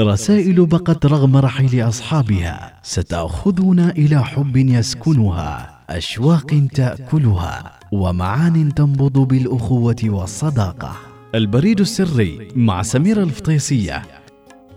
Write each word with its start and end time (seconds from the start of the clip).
رسائل 0.00 0.66
بقت 0.66 1.06
رغم 1.06 1.36
رحيل 1.36 1.88
أصحابها 1.88 2.80
ستأخذنا 2.82 3.90
إلى 3.90 4.24
حب 4.24 4.56
يسكنها 4.56 5.80
أشواق 5.90 6.68
تأكلها 6.74 7.78
ومعان 7.92 8.74
تنبض 8.74 9.18
بالأخوة 9.18 9.96
والصداقة. 10.04 10.96
البريد 11.34 11.80
السري 11.80 12.48
مع 12.56 12.82
سميرة 12.82 13.22
الفطيسية. 13.22 14.02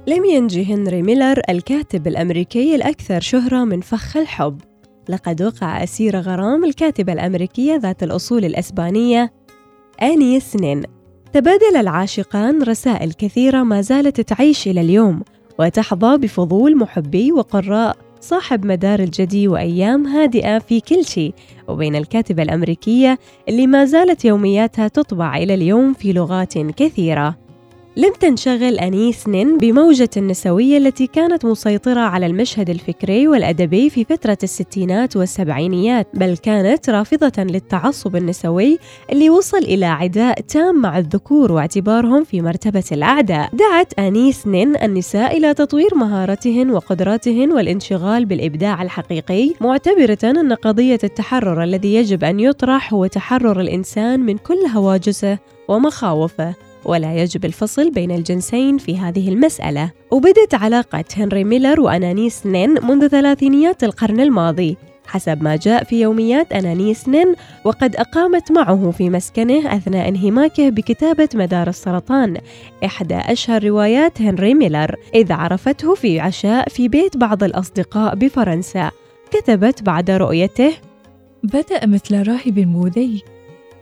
لم 0.08 0.26
ينجي 0.26 0.74
هنري 0.74 1.02
ميلر 1.02 1.42
الكاتب 1.50 2.08
الأمريكي 2.08 2.76
الأكثر 2.76 3.20
شهرة 3.20 3.64
من 3.64 3.82
فخ 3.82 4.18
الحب. 4.18 4.62
لقد 5.10 5.42
وقع 5.42 5.84
أسير 5.84 6.20
غرام 6.20 6.66
الكاتبة 6.66 7.14
الأمريكية 7.14 7.76
ذات 7.76 8.04
الأصول 8.04 8.46
الأسبانية 8.46 9.34
آني 10.02 10.40
سنين. 10.40 10.95
تبادل 11.36 11.76
العاشقان 11.78 12.64
رسائل 12.64 13.14
كثيرة 13.14 13.64
ما 13.64 13.82
زالت 13.82 14.22
تعيش 14.22 14.68
إلى 14.68 14.82
اليوم 14.82 15.22
وتحظى 15.60 16.18
بفضول 16.18 16.78
محبي 16.78 17.32
وقراء 17.32 17.98
صاحب 18.22 18.66
مدار 18.66 19.00
الجدي 19.00 19.48
وأيام 19.48 20.08
هادئة 20.08 20.60
في 20.60 20.80
كل 20.80 21.06
شيء 21.06 21.34
وبين 21.68 21.96
الكاتبة 21.96 22.44
الأمريكية 22.44 23.20
اللي 23.50 23.68
ما 23.68 23.86
زالت 23.86 24.26
يومياتها 24.26 24.88
تطبع 24.88 25.38
إلى 25.38 25.54
اليوم 25.54 25.94
في 25.94 26.14
لغات 26.14 26.58
كثيرة. 26.58 27.45
لم 27.98 28.14
تنشغل 28.20 28.80
أنيس 28.80 29.28
نين 29.28 29.58
بموجة 29.58 30.10
النسوية 30.18 30.78
التي 30.78 31.08
كانت 31.08 31.46
مسيطرة 31.46 32.00
على 32.00 32.26
المشهد 32.26 32.70
الفكري 32.70 33.28
والأدبي 33.28 33.90
في 33.90 34.04
فترة 34.04 34.38
الستينات 34.44 35.18
والسبعينيات 35.18 36.08
بل 36.14 36.38
كانت 36.38 36.90
رافضة 36.90 37.44
للتعصب 37.44 38.16
النسوي 38.16 38.80
اللي 39.12 39.30
وصل 39.30 39.58
إلى 39.58 39.86
عداء 39.86 40.42
تام 40.42 40.82
مع 40.82 40.98
الذكور 40.98 41.52
واعتبارهم 41.52 42.24
في 42.24 42.42
مرتبة 42.42 42.84
الأعداء. 42.92 43.50
دعت 43.54 44.00
أنيس 44.00 44.48
نين 44.48 44.76
النساء 44.76 45.38
إلى 45.38 45.54
تطوير 45.54 45.96
مهاراتهن 45.96 46.72
وقدراتهن 46.72 47.52
والانشغال 47.52 48.26
بالإبداع 48.26 48.82
الحقيقي 48.82 49.54
معتبرة 49.62 50.18
أن 50.24 50.54
قضية 50.54 51.00
التحرر 51.04 51.64
الذي 51.64 51.96
يجب 51.96 52.24
أن 52.24 52.40
يطرح 52.40 52.94
هو 52.94 53.06
تحرر 53.06 53.62
الإنسان 53.62 54.20
من 54.20 54.38
كل 54.38 54.60
هواجسه 54.76 55.38
ومخاوفه. 55.68 56.65
ولا 56.86 57.16
يجب 57.16 57.46
الفصل 57.46 57.92
بين 57.92 58.12
الجنسين 58.12 58.78
في 58.78 58.98
هذه 58.98 59.30
المسألة. 59.30 59.92
وبدت 60.12 60.54
علاقة 60.54 61.06
هنري 61.18 61.44
ميلر 61.44 61.82
وأنانيس 61.82 62.46
نين 62.46 62.70
منذ 62.86 63.08
ثلاثينيات 63.08 63.84
القرن 63.84 64.20
الماضي. 64.20 64.78
حسب 65.08 65.44
ما 65.44 65.56
جاء 65.56 65.84
في 65.84 66.02
يوميات 66.02 66.54
أنانيس 66.54 67.10
نين 67.10 67.36
وقد 67.64 67.96
أقامت 67.96 68.52
معه 68.52 68.92
في 68.92 69.10
مسكنه 69.10 69.76
أثناء 69.76 70.10
انهماكه 70.10 70.70
بكتابة 70.70 71.30
مدار 71.36 71.68
السرطان 71.68 72.38
إحدى 72.86 73.16
أشهر 73.16 73.64
روايات 73.64 74.22
هنري 74.22 74.54
ميلر 74.54 74.96
إذ 75.16 75.32
عرفته 75.32 75.96
في 75.96 76.20
عشاء 76.20 76.70
في 76.70 76.88
بيت 76.88 77.18
بعض 77.18 77.44
الأصدقاء 77.44 78.16
بفرنسا. 78.16 78.92
كتبت 79.32 79.84
بعد 79.84 80.12
رؤيته 80.12 80.74
بدأ 81.44 81.86
مثل 81.86 82.28
راهب 82.28 82.54
بوذي 82.56 83.35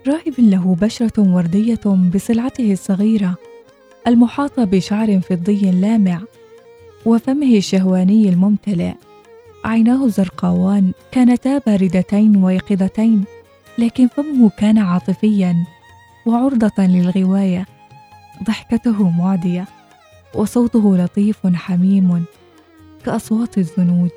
راهب 0.07 0.33
له 0.37 0.75
بشرة 0.81 1.13
وردية 1.17 1.79
بصلعته 1.85 2.71
الصغيرة 2.71 3.35
المحاطة 4.07 4.63
بشعر 4.63 5.19
فضي 5.19 5.71
لامع 5.71 6.21
وفمه 7.05 7.57
الشهواني 7.57 8.29
الممتلئ. 8.29 8.93
عيناه 9.65 10.05
الزرقاوان 10.05 10.91
كانتا 11.11 11.57
باردتين 11.57 12.43
ويقظتين 12.43 13.23
لكن 13.77 14.07
فمه 14.07 14.51
كان 14.57 14.77
عاطفيا 14.77 15.55
وعرضة 16.25 16.71
للغواية. 16.79 17.65
ضحكته 18.43 19.09
معدية 19.09 19.65
وصوته 20.35 20.97
لطيف 20.97 21.47
حميم 21.47 22.25
كأصوات 23.05 23.57
الزنوج. 23.57 24.11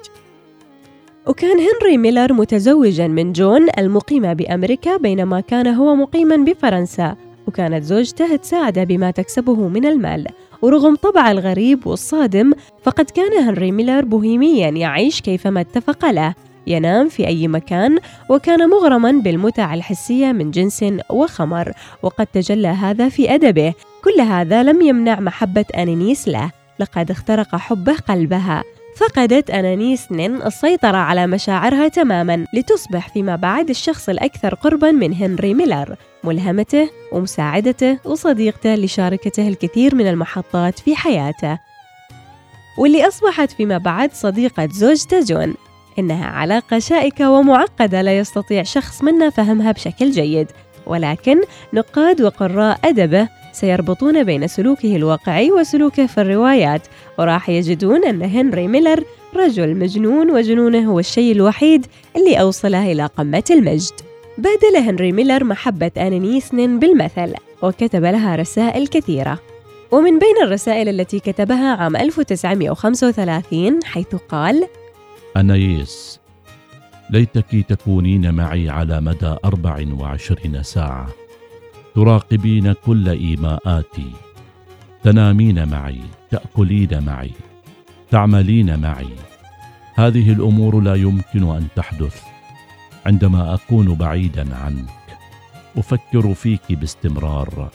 وكان 1.26 1.56
هنري 1.58 1.96
ميلر 1.96 2.32
متزوجا 2.32 3.08
من 3.08 3.32
جون 3.32 3.66
المقيمة 3.78 4.32
بأمريكا 4.32 4.96
بينما 4.96 5.40
كان 5.40 5.66
هو 5.66 5.94
مقيما 5.94 6.36
بفرنسا 6.36 7.16
وكانت 7.46 7.84
زوجته 7.84 8.36
تساعده 8.36 8.84
بما 8.84 9.10
تكسبه 9.10 9.68
من 9.68 9.86
المال. 9.86 10.26
ورغم 10.62 10.94
طبع 10.94 11.30
الغريب 11.30 11.86
والصادم 11.86 12.52
فقد 12.82 13.04
كان 13.04 13.32
هنري 13.42 13.72
ميلر 13.72 14.04
بوهيميا 14.04 14.68
يعيش 14.68 15.20
كيفما 15.20 15.60
اتفق 15.60 16.10
له. 16.10 16.34
ينام 16.66 17.08
في 17.08 17.26
أي 17.26 17.48
مكان 17.48 17.98
وكان 18.30 18.70
مغرما 18.70 19.12
بالمتع 19.12 19.74
الحسية 19.74 20.32
من 20.32 20.50
جنس 20.50 20.84
وخمر 21.10 21.72
وقد 22.02 22.26
تجلى 22.26 22.68
هذا 22.68 23.08
في 23.08 23.34
أدبه. 23.34 23.74
كل 24.04 24.20
هذا 24.20 24.62
لم 24.62 24.82
يمنع 24.82 25.20
محبة 25.20 25.64
أنينيس 25.76 26.28
له. 26.28 26.50
لقد 26.80 27.10
اخترق 27.10 27.56
حبه 27.56 27.94
قلبها. 27.94 28.62
فقدت 28.96 29.50
أنانيس 29.50 30.12
نين 30.12 30.42
السيطرة 30.42 30.96
على 30.96 31.26
مشاعرها 31.26 31.88
تماما 31.88 32.46
لتصبح 32.52 33.08
فيما 33.08 33.36
بعد 33.36 33.70
الشخص 33.70 34.08
الأكثر 34.08 34.54
قربا 34.54 34.90
من 34.90 35.14
هنري 35.14 35.54
ميلر 35.54 35.96
ملهمته 36.24 36.90
ومساعدته 37.12 37.98
وصديقته 38.04 38.74
لشاركته 38.74 39.48
الكثير 39.48 39.94
من 39.94 40.06
المحطات 40.06 40.78
في 40.78 40.96
حياته. 40.96 41.58
واللي 42.78 43.08
أصبحت 43.08 43.50
فيما 43.50 43.78
بعد 43.78 44.12
صديقة 44.12 44.68
زوجته 44.72 45.20
جون 45.20 45.54
إنها 45.98 46.26
علاقة 46.26 46.78
شائكة 46.78 47.30
ومعقدة 47.30 48.02
لا 48.02 48.18
يستطيع 48.18 48.62
شخص 48.62 49.02
منا 49.02 49.30
فهمها 49.30 49.72
بشكل 49.72 50.10
جيد 50.10 50.46
ولكن 50.86 51.40
نقاد 51.72 52.22
وقراء 52.22 52.78
أدبه 52.84 53.28
سيربطون 53.56 54.24
بين 54.24 54.46
سلوكه 54.46 54.96
الواقعي 54.96 55.50
وسلوكه 55.50 56.06
في 56.06 56.20
الروايات 56.20 56.82
وراح 57.18 57.48
يجدون 57.48 58.04
أن 58.04 58.22
هنري 58.22 58.68
ميلر 58.68 59.04
رجل 59.36 59.76
مجنون 59.76 60.30
وجنونه 60.30 60.90
هو 60.90 60.98
الشيء 60.98 61.32
الوحيد 61.32 61.86
اللي 62.16 62.40
أوصله 62.40 62.92
إلى 62.92 63.06
قمة 63.06 63.44
المجد. 63.50 63.92
بادل 64.38 64.76
هنري 64.76 65.12
ميلر 65.12 65.44
محبة 65.44 65.90
أنانيسنين 65.96 66.78
بالمثل 66.78 67.34
وكتب 67.62 68.04
لها 68.04 68.36
رسائل 68.36 68.86
كثيرة. 68.86 69.38
ومن 69.90 70.18
بين 70.18 70.42
الرسائل 70.42 70.88
التي 70.88 71.20
كتبها 71.20 71.76
عام 71.76 71.96
1935 71.96 73.84
حيث 73.84 74.14
قال 74.28 74.66
أنايس 75.36 76.20
ليتك 77.10 77.66
تكونين 77.68 78.34
معي 78.34 78.68
على 78.68 79.00
مدى 79.00 79.36
أربع 79.44 79.84
وعشرين 80.00 80.62
ساعة. 80.62 81.25
تراقبين 81.96 82.72
كل 82.72 83.08
إيماءاتي. 83.08 84.12
تنامين 85.02 85.68
معي 85.68 86.00
تأكلين 86.30 87.04
معي 87.04 87.30
تعملين 88.10 88.80
معي. 88.80 89.08
هذه 89.94 90.32
الأمور 90.32 90.80
لا 90.80 90.94
يمكن 90.94 91.42
أن 91.42 91.66
تحدث. 91.76 92.22
عندما 93.06 93.54
أكون 93.54 93.94
بعيدا 93.94 94.56
عنك 94.56 95.18
أفكر 95.76 96.34
فيك 96.34 96.72
باستمرار. 96.72 97.70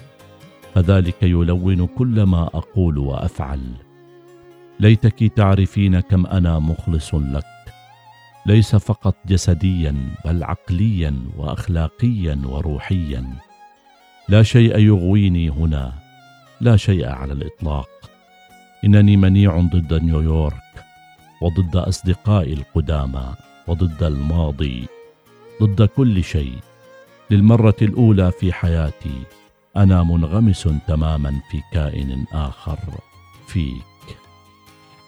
فذلك 0.74 1.24
يلون 1.24 1.88
كل 1.88 2.24
ما 2.24 2.44
أقول 2.44 2.98
وأفعل. 2.98 3.62
ليتك 4.80 5.24
تعرفين 5.36 6.00
كم 6.00 6.26
أنا 6.26 6.60
مخلص 6.60 7.16
لك. 7.16 7.44
ليس 8.46 8.76
فقط 8.76 9.16
جسديا 9.28 9.96
بل 10.26 10.44
عقليا 10.44 11.16
واخلاقيا 11.38 12.42
وروحيا. 12.46 13.51
لا 14.30 14.44
شيء 14.44 14.78
يغويني 14.78 15.50
هنا. 15.50 15.94
لا 16.62 16.78
شيء 16.78 17.06
على 17.06 17.34
الإطلاق. 17.34 17.90
إنني 18.86 19.18
منيع 19.18 19.60
ضد 19.60 19.94
نيويورك 19.94 20.56
وضد 21.42 21.76
أصدقائي 21.76 22.54
القدامى 22.54 23.34
وضد 23.68 24.04
الماضي 24.04 24.88
ضد 25.64 25.84
كل 25.84 26.24
شيء. 26.24 26.60
للمرة 27.30 27.76
الأولى 27.82 28.32
في 28.40 28.54
حياتي 28.54 29.22
أنا 29.78 30.04
منغمس 30.04 30.70
تماما 30.88 31.42
في 31.52 31.62
كائن 31.74 32.26
آخر 32.34 32.80
فيك. 33.48 34.18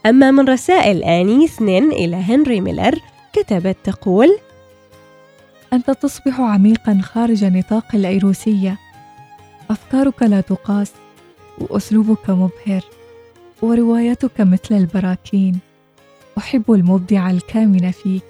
أما 0.06 0.32
من 0.32 0.50
رسائل 0.50 1.04
اني 1.04 1.48
سنين 1.48 1.92
إلى 1.92 2.16
هنري 2.16 2.62
ميلر 2.62 3.00
كتبت 3.34 3.78
تقول 3.84 4.38
أنت 5.74 5.92
تصبح 5.92 6.40
عميقا 6.40 7.00
خارج 7.04 7.44
نطاق 7.46 7.96
الأيروسية. 7.96 8.83
أفكارك 9.74 10.24
لا 10.24 10.42
تقاس 10.42 10.92
وأسلوبك 11.58 12.30
مبهر 12.30 12.84
وروايتك 13.62 14.42
مثل 14.42 14.76
البراكين. 14.76 15.60
أحب 16.38 16.72
المبدع 16.72 17.30
الكامن 17.30 17.92
فيك 17.92 18.24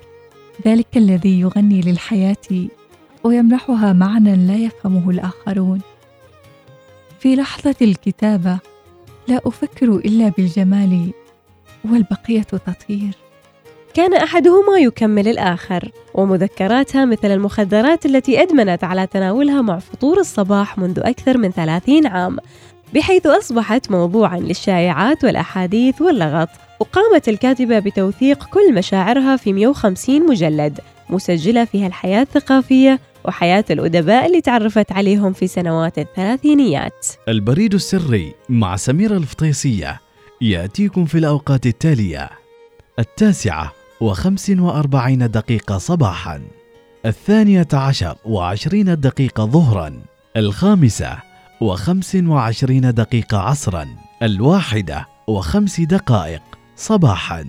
ذلك 0.68 0.98
الذي 0.98 1.40
يغني 1.40 1.82
للحياة 1.82 2.68
ويمنحها 3.24 3.94
معنى 3.94 4.36
لا 4.36 4.56
يفهمه 4.56 5.10
الآخرون. 5.10 5.82
في 7.20 7.36
لحظة 7.36 7.76
الكتابة 7.82 8.60
لا 9.28 9.42
أفكر 9.46 9.96
إلا 9.96 10.30
بالجمال 10.30 11.14
والبقية 11.86 12.42
تطير 12.42 13.23
كان 13.94 14.14
أحدهما 14.14 14.78
يكمل 14.80 15.28
الآخر 15.28 15.92
ومذكراتها 16.14 17.06
مثل 17.06 17.32
المخدرات 17.32 18.06
التي 18.06 18.42
أدمنت 18.42 18.84
على 18.84 19.08
تناولها 19.08 19.62
مع 19.62 19.80
فطور 19.80 20.20
الصباح 20.20 20.78
منذ 20.78 21.00
أكثر 21.00 21.38
من 21.38 21.52
ثلاثين 21.52 22.08
عام 22.08 22.38
بحيث 22.94 23.26
أصبحت 23.26 23.92
موضوعا 23.92 24.40
للشائعات 24.40 25.24
والأحاديث 25.24 26.02
واللغط. 26.02 26.50
وقامت 26.80 27.30
الكاتبة 27.30 27.80
بتوثيق 27.80 28.44
كل 28.44 28.74
مشاعرها 28.74 29.36
في 29.36 29.54
150 29.54 30.26
مجلد 30.26 30.80
مسجلة 31.10 31.66
فيها 31.66 31.88
الحياة 31.88 32.22
الثقافية 32.22 33.00
وحياة 33.26 33.66
الأدباء 33.70 34.26
اللي 34.26 34.42
تعرفت 34.42 34.92
عليهم 34.92 35.34
في 35.34 35.48
سنوات 35.48 36.00
الثلاثينيات. 36.00 37.06
البريد 37.28 37.74
السري 37.74 38.34
مع 38.50 38.76
سميرة 38.76 39.18
الفطيسية 39.18 40.02
يأتيكم 40.42 41.06
في 41.06 41.18
الأوقات 41.18 41.66
التالية. 41.66 42.30
التاسعة 43.00 43.83
وخمس 44.04 44.50
وأربعين 44.50 45.32
دقيقة 45.32 45.78
صباحا 45.78 46.42
الثانية 47.06 47.68
عشر 47.74 48.18
وعشرين 48.26 49.00
دقيقة 49.00 49.46
ظهرا 49.46 50.02
الخامسة 50.38 51.18
وخمس 51.62 52.16
وعشرين 52.16 52.94
دقيقة 52.94 53.38
عصرا 53.38 53.88
الواحدة 54.24 55.08
وخمس 55.28 55.82
دقائق 55.82 56.42
صباحا. 56.76 57.46